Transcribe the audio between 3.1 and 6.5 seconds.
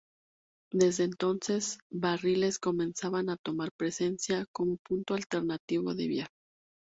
a tomar presencia como punto alternativo de viaje.